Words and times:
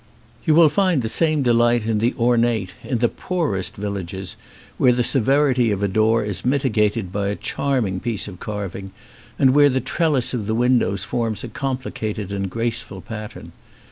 You 0.45 0.55
will 0.55 0.67
find 0.69 1.03
the 1.03 1.07
same 1.07 1.43
delight 1.43 1.85
in 1.85 1.99
the 1.99 2.15
ornate 2.17 2.73
in 2.83 2.97
the 2.97 3.07
poorest 3.07 3.75
villages 3.75 4.35
where 4.79 4.91
the 4.91 5.03
severity 5.03 5.69
of 5.69 5.83
a 5.83 5.87
door 5.87 6.23
is 6.23 6.43
mitigated 6.43 7.11
by 7.11 7.27
a 7.27 7.35
charming 7.35 7.99
piece 7.99 8.27
of 8.27 8.39
carving, 8.39 8.93
and 9.37 9.51
where 9.53 9.69
the 9.69 9.79
trellis 9.79 10.33
of 10.33 10.47
the 10.47 10.55
windows 10.55 11.03
forms 11.03 11.43
a 11.43 11.49
compli 11.49 11.91
cated 11.93 12.31
and 12.31 12.49
graceful 12.49 12.99
pattern. 13.01 13.51